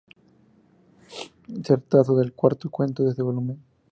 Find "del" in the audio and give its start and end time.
2.13-2.33